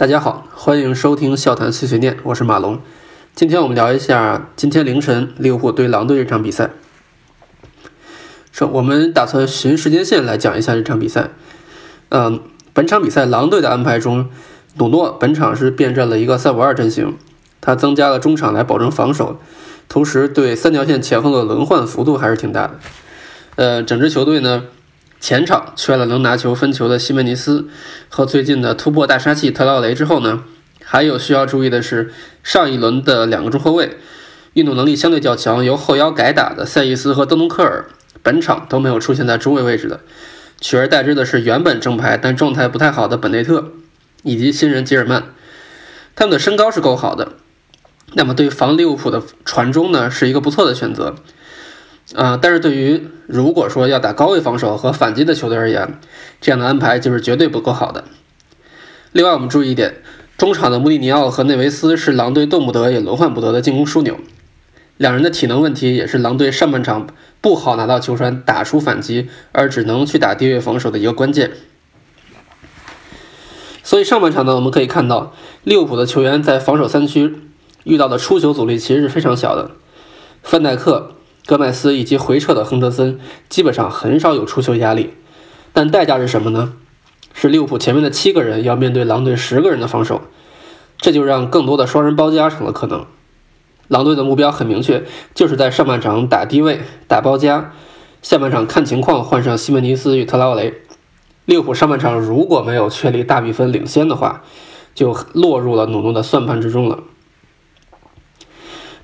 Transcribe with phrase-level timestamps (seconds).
[0.00, 2.80] 大家好，欢迎收听笑谈碎碎念，我是马龙。
[3.34, 6.70] 今天我们聊一下今天凌晨利物浦对狼队这场比赛。
[8.50, 11.28] 说我们打算循时间线来讲一下这场比赛。
[12.08, 12.40] 嗯，
[12.72, 14.30] 本场比赛狼队的安排中，
[14.78, 17.18] 努诺本场是变阵了一个三五二阵型，
[17.60, 19.38] 他增加了中场来保证防守，
[19.86, 22.78] 同时对三条线前锋的轮换幅度还是挺大的。
[23.56, 24.64] 呃，整支球队呢？
[25.20, 27.68] 前场缺了能拿球分球的西门尼斯
[28.08, 30.42] 和最近的突破大杀器特劳雷之后呢，
[30.82, 32.10] 还有需要注意的是，
[32.42, 33.98] 上一轮的两个中后卫
[34.54, 37.84] 运动能力相对较强，由后腰改打的塞伊斯和登东克尔，
[38.22, 40.00] 本场都没有出现在中卫位置的，
[40.58, 43.72] 取而代之的是原本正牌但状态不太好的本内特
[44.22, 45.24] 以及新人吉尔曼，
[46.16, 47.32] 他们的身高是够好的，
[48.14, 51.14] 那么对防利物浦的传中呢，是一个不错的选择。
[52.16, 56.00] 啊，但是对于如果说要打高位防守和反击的球队而言，
[56.40, 58.04] 这样的安排就是绝对不够好的。
[59.12, 60.02] 另外，我们注意一点，
[60.36, 64.18] 中场的穆里尼奥和内维斯是狼队动不得也轮换不得的进攻枢纽，
[64.96, 67.06] 两人的体能问题也是狼队上半场
[67.40, 71.52] 不好拿到球传打出反击，而只能去打低位防守的一个关键。
[73.84, 77.36] 所以上半场呢，我们可以看到利物浦的球员在防守三区
[77.84, 79.70] 遇到的出球阻力其实是非常小的，
[80.42, 81.12] 范戴克。
[81.46, 85.14] 戈麦斯以及回撤的亨德森基本上很少有出球压力，
[85.72, 86.74] 但代价是什么呢？
[87.32, 90.22] 是利物浦前面的七个人要面对狼队十个人的防守，
[90.98, 93.06] 这就让更多的双人包夹成了可能。
[93.88, 97.72] 狼队的目标很明确，就是在上半场打低位打包夹，
[98.20, 100.74] 下半场看情况换上西门尼斯与特劳雷。
[101.46, 104.42] 利物浦上半场如果没有确立大比分领先的话，
[104.94, 107.04] 就落入了努诺的算盘之中了。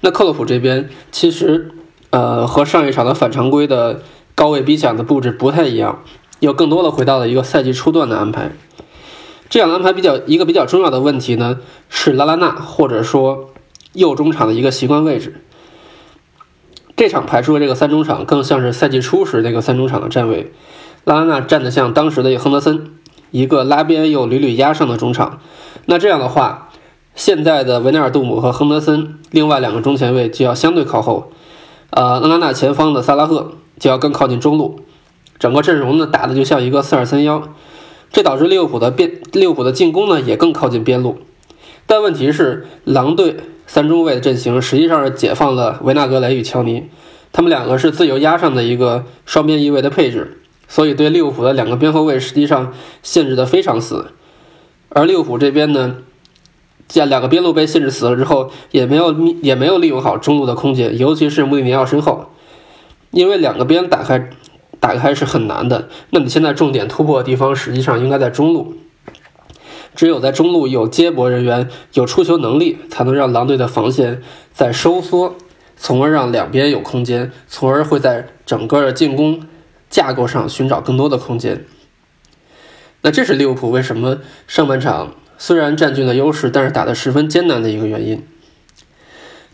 [0.00, 1.72] 那克洛普这边其实。
[2.10, 4.02] 呃，和上一场的反常规的
[4.34, 6.02] 高位逼抢的布置不太一样，
[6.40, 8.52] 又更多的回到了一个赛季初段的安排。
[9.48, 13.50] 这样的安排比较一个比较重要的问题呢，是拉拉纳或者说
[13.92, 15.42] 右中场的一个习惯位置。
[16.96, 20.52] 这场排出的这个三中场更像是赛季初时那个三中场的站位，
[21.04, 22.90] 拉拉纳站得像当时的亨德森，
[23.30, 25.40] 一个拉边又屡屡压上的中场。
[25.84, 26.70] 那这样的话，
[27.14, 31.30] 现在的维纳尔杜姆和亨德森另外两个中前卫就要相对靠后。
[31.90, 34.80] 呃，拉拉纳前方的萨拉赫就要更靠近中路，
[35.38, 37.48] 整个阵容呢打的就像一个四二三幺，
[38.12, 41.18] 这导致利物浦的边利物浦的进攻呢也更靠近边路。
[41.86, 43.36] 但问题是，狼队
[43.66, 46.88] 三中卫的阵型实际上是解放了维纳格雷与乔尼，
[47.32, 54.06] 他们两个是自由压上的一个双边翼位的配置，所以对利物浦的两个边后卫实际上限制的非常死。
[54.88, 55.96] 而利物浦这边呢？
[56.88, 62.26] 见两个边路被限制死了之后，也没有也没有利用好中路的空间，尤其是穆里尼奥身后，
[63.10, 64.30] 因为两个边打开
[64.78, 65.88] 打开是很难的。
[66.10, 68.74] 那你现在重点突破的地方实际上应该在中路，
[69.94, 75.34] 只有在中路有接驳人员、有出球能力，才能让狼队的防线在收缩，
[75.76, 79.42] 从而让两边有空间，从而会在整个的进攻
[79.90, 81.64] 架构上寻找更多的空间。
[83.02, 85.14] 那这是利物浦为什么上半场？
[85.38, 88.26] 虽然占据了优势，但是打得十分艰难的一个原因。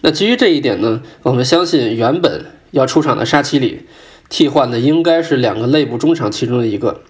[0.00, 3.86] 那基于这一点呢，我们相信原本要出场的沙奇里
[4.28, 7.02] 替换的应该是两个内部中场其中的一个。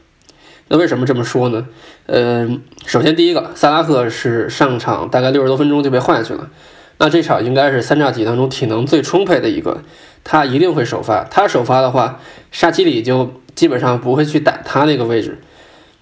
[0.68, 1.68] 那为什么这么说呢？
[2.06, 6.50] 嗯，首先第一个，萨拉赫是上场大概六十多分钟就被换下去了，
[6.98, 9.82] 那这场应该是三叉戟当中体能最充沛的一个，
[10.24, 11.24] 他一定会首发。
[11.24, 15.38] 他首发的话，沙奇里就基本上不会去打他那个位置。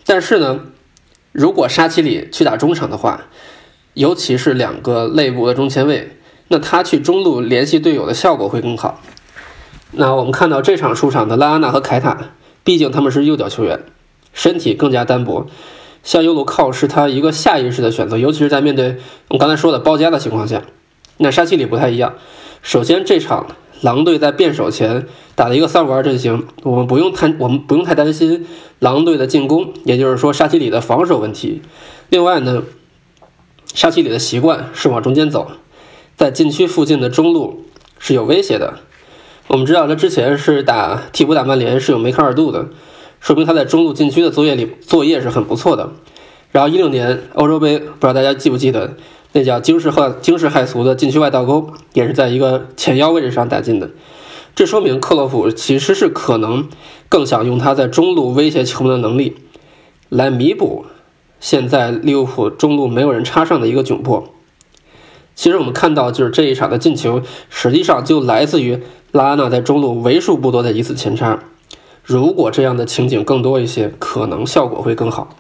[0.05, 0.61] 但是呢？
[1.33, 3.27] 如果沙奇里去打中场的话，
[3.95, 6.17] 尤其是两个内部的中前卫，
[6.49, 9.01] 那他去中路联系队友的效果会更好。
[9.93, 12.33] 那我们看到这场出场的拉阿纳和凯塔，
[12.65, 13.81] 毕竟他们是右脚球员，
[14.33, 15.47] 身体更加单薄，
[16.03, 18.99] 向右路靠是他一个下意识的选择，尤其是在面对
[19.29, 20.63] 我刚才说的包夹的情况下。
[21.19, 22.15] 那沙奇里不太一样，
[22.63, 23.47] 首先这场。
[23.81, 28.47] 狼队在变手前打了一个三五二阵型，我们不用太我们不用太担心
[28.79, 31.63] 狼队的进攻，也就是说沙奇里的防守问题。
[32.09, 32.63] 另外呢，
[33.73, 35.51] 沙奇里的习惯是往中间走，
[36.17, 37.65] 在禁区附近的中路
[37.99, 38.81] 是有威胁的。
[39.47, 42.69] 我们知道他之前是打替补打曼联是有梅开二度的，
[43.21, 45.91] 说明他在中路禁区的作业里作业是很不错的。
[46.53, 48.97] 然后一六年欧洲杯，不知道大家记不记得？
[49.33, 53.91] 那叫惊世骇惊世骇俗的禁区外倒钩，也是在一个前腰位置上打进的。
[54.55, 56.69] 这说明克洛普其实是可能
[57.09, 59.37] 更想用他在中路威胁球门的能力，
[60.09, 60.85] 来弥补
[61.39, 64.29] 现在利物浦中路没有人插上的一个窘迫。
[65.37, 68.83] 其实我们看到，就是这一场的进球，实际上就来自于
[69.13, 71.39] 拉阿纳在中路为数不多的一次前插。
[72.03, 75.37] 如果这样的情景更多一些，可能效果会更好。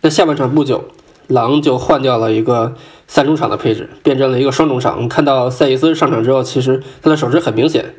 [0.00, 0.86] 那下半场不久，
[1.26, 2.74] 狼就换掉了一个
[3.06, 4.94] 三中场的配置，变成了一个双中场。
[4.94, 7.94] 我们看到塞伊斯上场之后，其实他的手势很明显，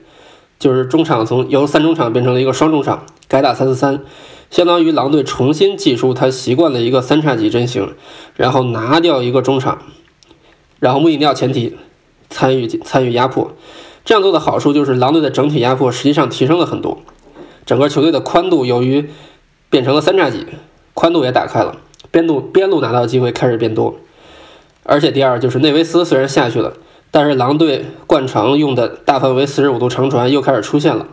[0.60, 4.02] 就是中场从由三中场变成了一个双中场，改打三四三，
[4.50, 7.94] 相当于狼队重新祭出他习惯的一个三叉戟阵型，
[8.36, 9.80] 然后拿掉一个中场，
[10.80, 11.76] 然后穆里尼奥前提
[12.30, 13.52] 参与参与压迫。
[14.04, 17.00] 这样做的好处就是狼队的整体压迫实际上提升了很多，
[17.66, 19.10] 整个球队的宽度由于
[19.72, 20.46] 变成了三叉戟，
[20.94, 21.78] 宽度也打开了，
[22.16, 23.96] 边路边路拿到的机会开始变多，
[24.84, 26.72] 而且第二就是内维斯虽然下去了，
[27.12, 31.08] 但是狼队惯常用的大范围四十五度长传又开始出现了，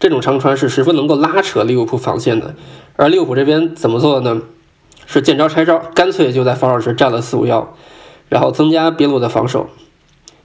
[0.00, 2.56] 这种长传是十分能够拉扯利物浦防线的，
[2.96, 4.42] 而利物浦这边怎么做的呢？
[5.06, 7.72] 是见招拆招，干脆就在防守时站了四五幺，
[8.28, 9.68] 然后增加边路的防守。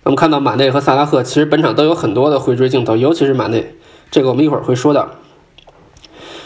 [0.03, 3.73] 我们看到马内和萨拉赫其实本场都有很多的回追镜头，尤其是马内，
[4.11, 5.09] 这个我们一会儿会说到。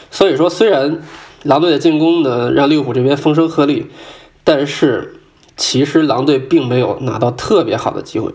[0.10, 1.02] 所以说，虽然
[1.44, 3.86] 狼队的进攻呢让利物浦这边风声鹤唳，
[4.44, 5.22] 但是
[5.56, 8.34] 其实狼队并没有拿到特别好的机会。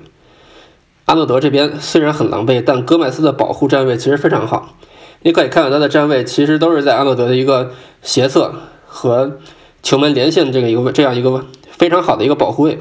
[1.06, 4.76] 阿诺德这边虽然很狼狈，但戈麦斯的保护站位其实非常好。
[5.22, 7.72] 你可以看到他的站位其实都是在阿诺德的一个
[8.02, 8.54] 斜侧
[8.86, 9.38] 和
[9.82, 12.78] 球门连线这个一个这样一个非常好的一个保护位。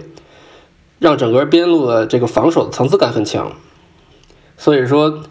[1.00, 3.52] 让整个边路的这个防守的层次感很强，
[4.58, 5.22] 所以说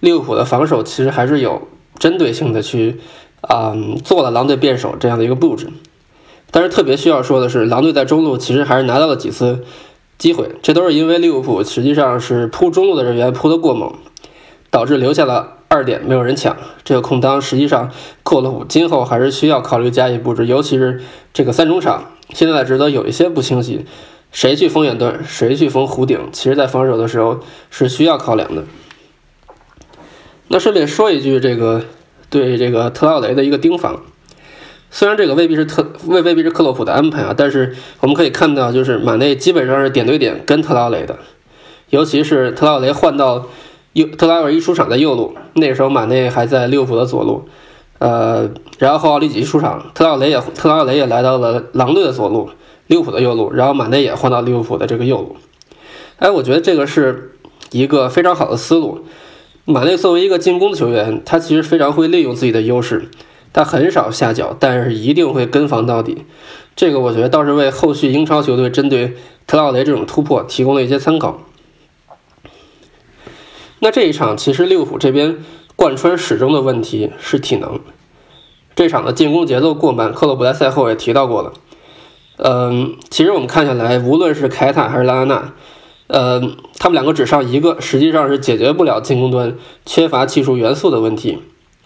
[0.00, 2.98] 利物浦的防守其实还是有针对性的去
[3.42, 5.68] 啊做了狼队变手这样的一个布置。
[6.50, 9.64] 但是特别需要说的是，狼队在中路其实还是拿到了几次
[10.18, 13.94] 机会，这都是因为利物浦实际上是扑中路的人员扑得过猛，
[14.70, 17.40] 导致留下了二点没有人抢这个空当。
[17.40, 17.90] 实际上
[18.22, 21.02] 克洛普今后还是需要考虑加以布置，尤其是
[21.32, 23.86] 这个三中场现在的职责有一些不清晰。
[24.30, 27.40] 谁去封远端，谁去封弧顶，其实在防守的时候
[27.70, 28.64] 是需要考量的。
[30.48, 31.84] 那顺便说一句，这个
[32.32, 34.00] 对这个特劳雷的一个盯防，
[34.90, 41.18] 虽然这个未必是特未未必是克洛普的安排啊，但是我们可以看到，就是马内基本上是点对点跟特劳雷的，
[41.90, 43.46] 尤其是特劳雷换到
[43.92, 47.44] 右，特劳雷一出场在右路，那时候马内还在利物浦的左路，
[47.98, 52.50] 呃，然后奥利吉出场，特劳雷也特劳雷也来到了狼队的左路。
[52.88, 55.36] 利物浦的右路，然后马内也换到利物浦的这个右路。
[56.16, 57.36] 哎，我觉得这个是
[57.70, 59.06] 一个非常好的思路。
[59.64, 63.08] 马内作为一个进攻的球员，他其实非常会利用自己的优势，
[63.52, 66.24] 他很少下脚，但是一定会跟防到底。
[66.74, 69.16] 这个我觉得倒是为后续英超球队针对
[69.46, 71.42] 特劳雷这种突破提供了一些参考。
[73.78, 75.38] 那这一场其实利物浦这边
[75.76, 77.80] 贯穿始终的问题是体能。
[78.74, 81.52] 这场的进攻节奏过慢，克洛普在赛后也提到过了。
[82.38, 85.52] 嗯，其实我们看下来，无论是凯塔还是拉拉纳，
[86.12, 86.42] 呃，
[86.78, 89.56] 他们两个只上一个，实际上是解决不了进攻端
[89.86, 91.38] 缺乏技术元素的问题。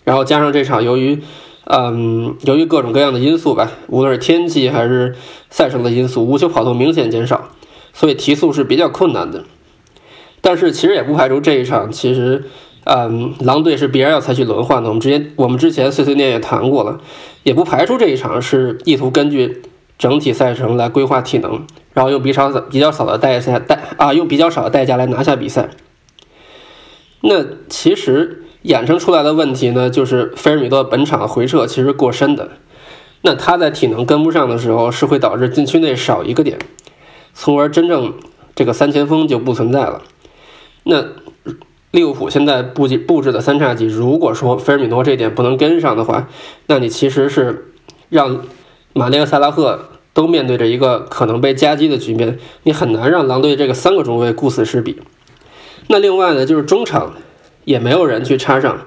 [0.03, 1.23] 然后加上这场，由于，
[1.67, 5.15] 嗯，由于各种各样的因素吧，无论是天气还是
[5.49, 7.51] 赛程的因素，无球跑动明显减少，
[7.93, 9.45] 所以提速是比较困难的。
[10.41, 12.47] 但是其实也不排除这一场，其实，
[12.83, 14.89] 嗯，狼队是必然要采取轮换的。
[14.89, 17.01] 我们之前我们之前碎碎念也谈过了，
[17.45, 19.63] 也不排除这一场是意图根据。
[19.99, 25.71] 整体赛程来规划体能，然后用比较少、比较少的代价代啊，用比较少的代价来拿下比赛。
[27.23, 32.51] 那其实衍生出来的问题呢，就是菲尔米诺本场回撤其实过深的。
[33.23, 36.59] 那他在体能跟不上的时候，是会导致禁区内少一个点，
[37.33, 38.13] 从而真正
[38.55, 40.03] 这个三前锋就不存在了。
[40.83, 41.03] 那
[41.93, 46.29] 利物浦现在布置布置的三叉戟，如果说菲尔米诺这点不能跟上的话，
[46.67, 47.73] 那你其实是
[48.11, 48.43] 让。
[48.99, 54.99] 马内和萨拉赫都面对着一个可能被夹击的局面，你很难让狼队这个三个中卫顾此失彼。
[55.89, 57.17] 那另外呢，就是中场
[57.67, 58.87] 也没有人去插上，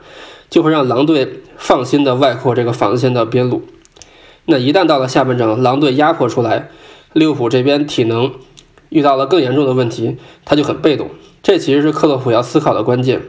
[0.49, 3.61] 就会让狼队放心的外扩这个防线的边路。
[4.45, 6.71] 那一旦到了下半场，狼队压迫出来，
[7.13, 8.33] 利物浦这边体能
[8.89, 11.11] 遇到了更严重的问题，他就很被动。
[11.43, 13.21] 这其实是克洛普要思考的关键。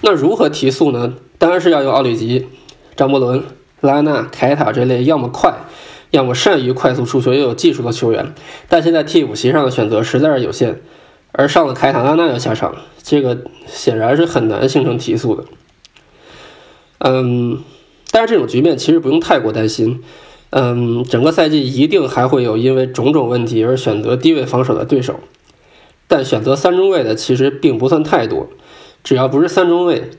[0.00, 1.14] 那如何提速呢？
[1.38, 2.48] 当然是要用奥里吉、
[2.96, 3.44] 张伯伦。
[3.82, 5.54] 拉纳、凯塔这类要么快，
[6.12, 8.32] 要么善于快速出球又有技术的球员，
[8.68, 10.80] 但现在替补席上的选择实在是有限，
[11.32, 15.44] 而上了凯塔、拉纳要下场，这个显然是很难形成提速的。
[16.98, 17.58] 嗯，
[18.12, 20.02] 但是这种局面其实不用太过担心。
[20.50, 25.18] 嗯，整个赛季一定还会有因为种种问题而选择低位防守的对手，
[26.06, 28.48] 但选择三中卫的其实并不算太多，
[29.02, 30.10] 只要不是三中卫。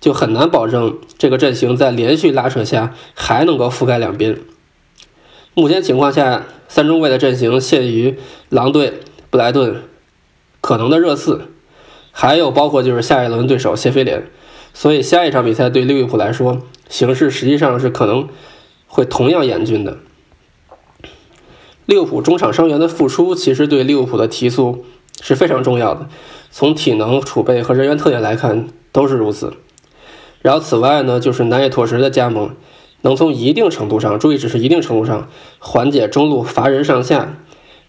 [0.00, 4.38] 就很难保证这个阵型在连续拉扯下还能够覆盖两边。
[5.54, 8.18] 目前情况下，三中卫的阵型限于
[8.48, 9.82] 狼队、布莱顿
[10.60, 11.42] 可能的热刺，
[12.10, 14.28] 还有包括就是下一轮对手谢菲联。
[14.72, 18.28] 所以下一场比赛对利物浦来说，形势实际上是可能
[18.88, 19.98] 会同样严峻的。
[21.86, 24.84] 利物浦中场伤员的复出，其实对利物浦的提速
[25.20, 26.08] 是非常重要的。
[26.50, 29.52] 从体能储备和人员特点来看，都是如此。
[30.42, 32.56] 然后此外呢，就是南野拓实的加盟，
[33.04, 35.28] 能从一定程度上，注意只是一定程度上
[35.60, 37.36] 缓解中路乏人上下，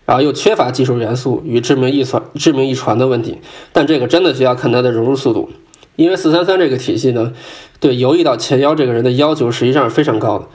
[0.05, 3.39] 然后又缺乏技术元素与致命一传致命一传的问题。
[3.73, 5.49] 但这个真的需要看他的融入速度，
[5.95, 7.33] 因为四三三这个体系呢，
[7.79, 10.45] 对游移到前腰这个人的要求实际上是非常高的。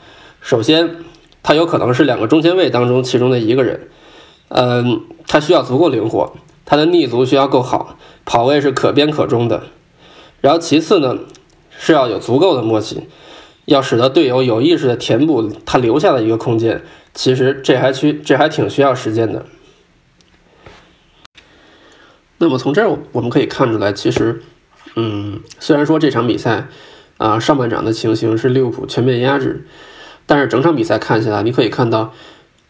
[0.41, 0.97] 首先。
[1.43, 3.89] 他有可能是两个中前卫当中其中的一个人，
[4.49, 6.35] 嗯，他需要足够灵活，
[6.67, 9.63] 他的逆足需要够好，跑位是可边可中的。
[10.43, 11.17] 然后其次呢，
[11.71, 13.05] 是要有足够的默契，
[13.71, 16.83] 要使得队友有意识的填补他留下的一个空间。
[17.15, 19.47] 其实这还需这还挺需要时间的。
[22.39, 24.43] 那么从这儿我们可以看出来，其实，
[24.97, 26.67] 嗯，虽然说这场比赛
[27.19, 29.67] 啊上半场的情形是利物浦全面压制。
[30.27, 32.13] 但是整场比赛看下来，你可以看到，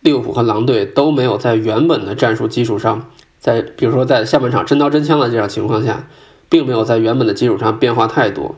[0.00, 6.06] 利物浦和狼队都没有在原本的战术基础上，在比如说在下半场真刀真枪的这样情况下，
[6.50, 8.56] 并没有在原本的基础上变化太多。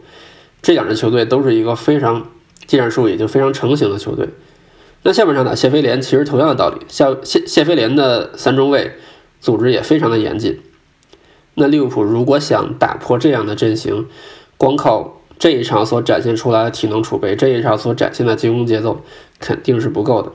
[0.63, 2.29] 这两支球队都是一个非常
[2.67, 4.29] 技战术已经非常成型的球队。
[5.03, 8.93] 那下半场打谢菲联其实同样的道理，谢谢谢菲联的三中卫
[9.41, 10.61] 组织也非常的严谨。
[11.55, 14.07] 那利物浦如果想打破这样的阵型，
[14.57, 19.01] 光靠这一场所展现出来的体能储备，这一场所展现的进攻节奏
[19.41, 20.31] 肯定是不够的。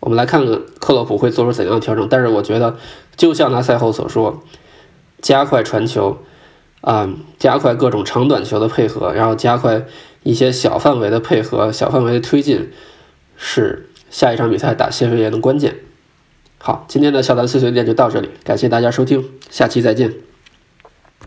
[0.00, 2.06] 我们来看看克洛普会做出怎样的调整。
[2.08, 2.76] 但是我觉得，
[3.16, 4.42] 就像他赛后所说，
[5.22, 6.18] 加快传球，
[6.86, 9.86] 啊，加快各种长短球的配合，然后加快
[10.22, 12.70] 一些小范围的配合、小范围的推进，
[13.36, 15.74] 是下一场比赛打谢菲联的关键。
[16.58, 20.14] 好，今天的小谈碎碎念就到这里，感谢大家收听，下期再见。